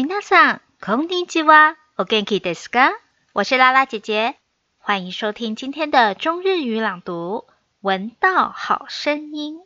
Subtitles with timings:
[0.00, 2.74] 频道上空灵之蛙，Organic Disc，
[3.34, 4.34] 我是拉拉姐姐，
[4.78, 7.44] 欢迎收听今天的中日语朗读，
[7.80, 9.60] 闻到好声音。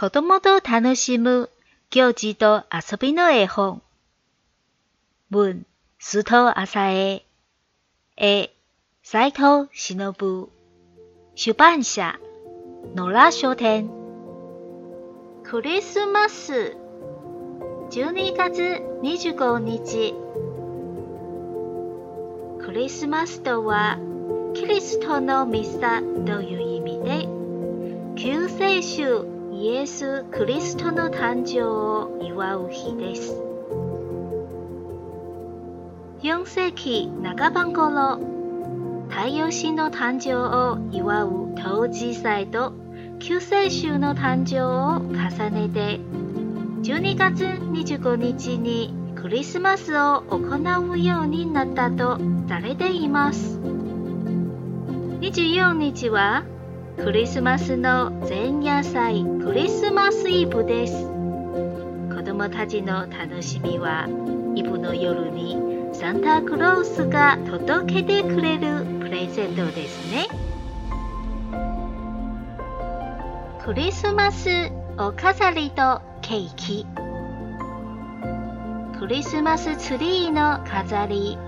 [0.00, 1.50] 子供と楽しむ
[1.90, 3.82] 行事と遊びの絵本。
[5.28, 5.66] 文、
[6.00, 7.26] 須藤浅江。
[8.16, 8.50] 絵、
[9.02, 10.48] 斎藤忍。
[11.34, 12.18] 出版社、
[12.94, 13.90] 野良書店。
[15.42, 16.78] クリスマス。
[17.90, 20.14] 12月25日。
[22.64, 23.98] クリスマスとは、
[24.54, 27.28] キリストのミサという意味で、
[28.16, 29.29] 救世主
[29.62, 33.34] イエス・キリストの誕生を祝う日です。
[36.22, 38.18] 4世紀半ば頃、
[39.10, 42.72] 太陽神の誕生を祝う冬至祭と
[43.18, 46.00] 救世主の誕生を重ねて、
[46.80, 50.38] 12月25日にクリスマスを行
[50.90, 52.16] うようになったと
[52.48, 53.58] されています。
[55.20, 56.44] 24日は
[57.02, 64.06] クリスマスの前夜祭クリスマスイブです子供たちの楽しみは
[64.54, 65.56] イブの夜に
[65.94, 70.28] サンタクロースが届けてくれるプレゼントですね
[73.64, 76.86] クリスマスお飾りとケーキ
[78.98, 81.38] クリスマスツリーの飾り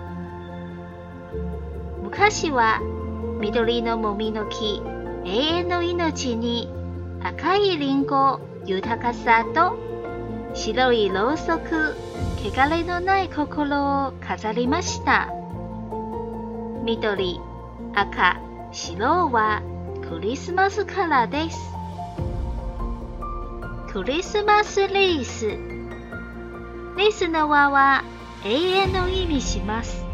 [2.02, 2.80] 昔は
[3.38, 4.80] 緑のもみの木
[5.24, 6.68] 永遠の命に
[7.22, 9.78] 赤いリンゴ豊かさと
[10.52, 11.94] 白いろうそく
[12.40, 15.28] 汚れのない心を飾りました
[16.84, 17.38] 緑
[17.94, 18.40] 赤
[18.72, 19.62] 白は
[20.08, 21.58] クリスマスカラーです
[23.92, 28.02] クリスマスレースレースの輪は
[28.44, 28.54] 永
[28.88, 30.04] 遠の意味します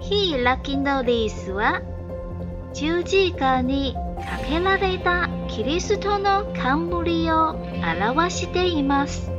[0.00, 1.80] 非ラッキーのレースは
[2.72, 3.94] 十字架に
[4.28, 7.84] かけられたキリストの冠を表
[8.30, 9.30] しています。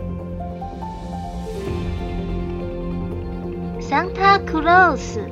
[3.80, 5.26] サンタクロース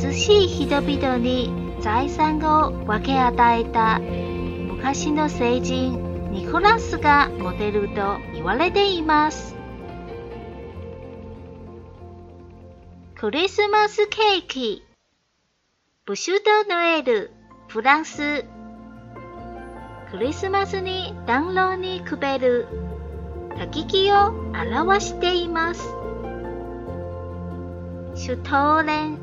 [0.00, 1.50] 貧しい人々に
[1.80, 9.56] 財産を分け与えた昔の聖人ニコラスがモデルと言われています。
[13.16, 14.84] クリスマスケーキ
[16.04, 17.30] ブシュドヌエル、
[17.68, 18.44] フランス。
[20.10, 22.66] クリスマスに暖炉にくべる、
[23.50, 25.80] 焚き木を表しています。
[28.16, 29.18] シュトーレン、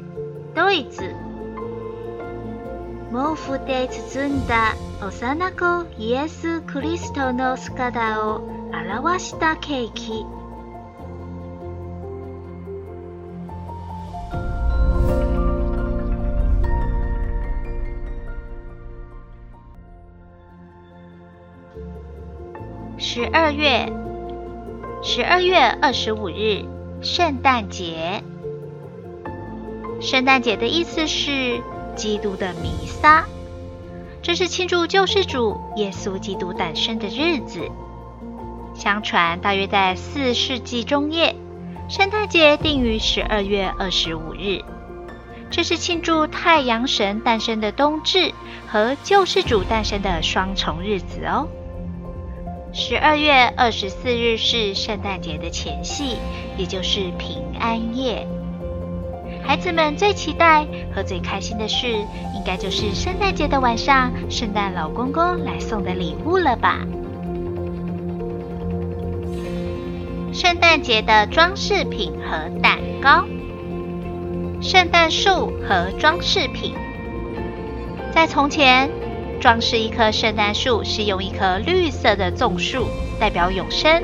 [0.55, 1.01] ドイツ。
[3.11, 4.73] 毛布で包んだ
[5.05, 8.37] 幼子イエス・クリストの姿を
[8.71, 10.23] 表したケーキ。
[22.97, 23.91] 十二月，
[25.01, 26.65] 十二月二十五日，
[27.01, 28.23] 圣诞节。
[30.01, 31.61] 圣诞节的意思是
[31.95, 33.25] 基督的弥撒，
[34.21, 37.69] 这是庆祝救世主耶稣基督诞生的日子。
[38.73, 41.35] 相传大约在四世纪中叶，
[41.89, 44.61] 圣诞节定于十二月二十五日。
[45.51, 48.33] 这是庆祝太阳神诞生的冬至
[48.67, 51.47] 和救世主诞生的双重日子哦。
[52.79, 56.15] 十二月二十四日是圣诞节的前夕，
[56.57, 58.25] 也就是平安夜。
[59.43, 60.65] 孩子们最期待
[60.95, 66.79] 和最开心的事，应该就是圣诞节的晚上，圣诞老公公来送的礼物了吧？
[70.31, 73.25] 圣诞节的装饰品和蛋糕，
[74.61, 76.73] 圣诞树和装饰品，
[78.15, 78.89] 在从前。
[79.39, 82.87] 装饰一棵圣诞树是用一棵绿色的棕树，
[83.21, 84.03] 代表永生；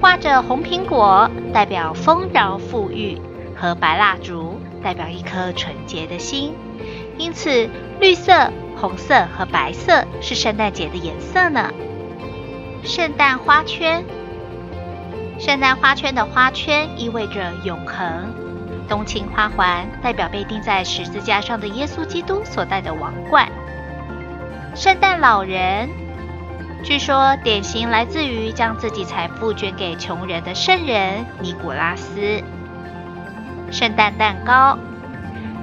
[0.00, 3.16] 挂着红苹果，代表丰饶富裕；
[3.58, 6.52] 和白蜡烛，代表一颗纯洁的心。
[7.16, 7.70] 因此，
[8.00, 11.72] 绿色、红色和白色是圣诞节的颜色呢。
[12.84, 14.04] 圣诞花圈，
[15.38, 18.06] 圣诞花圈的花圈意味着永恒；
[18.86, 23.50] 冬青花环代表被钉在十字架上的耶稣基督所戴的王冠。
[24.76, 25.88] 圣诞老人
[26.84, 32.42] 据说典型来自于将自己财富捐给穷人的圣人尼古拉斯。
[33.70, 34.78] 圣诞蛋糕，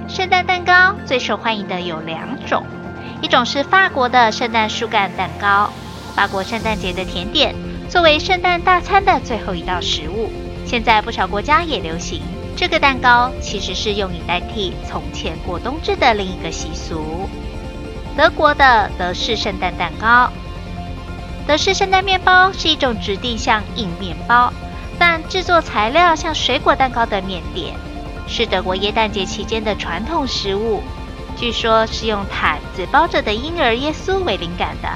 [0.08, 2.64] 圣诞蛋糕最受欢迎的有两种，
[3.22, 5.70] 一种是法国的圣诞树干蛋糕，
[6.16, 7.54] 法国圣诞节的甜点，
[7.88, 10.28] 作为圣诞大餐的最后一道食物。
[10.66, 12.20] 现在不少国家也流行
[12.56, 17.28] 这个蛋糕，其实是用以代替从前过冬至的另一个习俗。
[18.16, 20.30] 德国的德式圣诞蛋糕，
[21.48, 24.52] 德式圣诞面包是一种质地像硬面包，
[25.00, 27.74] 但制作材料像水果蛋糕的面点，
[28.28, 30.80] 是德国耶诞节期间的传统食物。
[31.36, 34.88] 据说，是用毯子包着的婴儿耶稣为灵感的。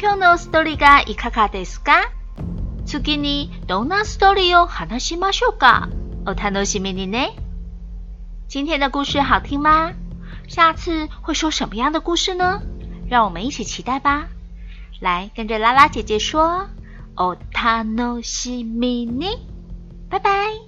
[0.00, 2.12] Kono story がいかがですか。
[2.86, 5.88] 次にどんな story を話しましょうか。
[6.26, 7.16] 奥塔诺西米尼，
[8.48, 9.92] 今天的故事好听吗？
[10.48, 12.62] 下次会说什么样的故事呢？
[13.08, 14.26] 让我们一起期待吧！
[15.00, 16.68] 来，跟着拉拉姐姐说
[17.14, 19.38] ：“奥塔诺西米尼。”
[20.10, 20.65] 拜拜。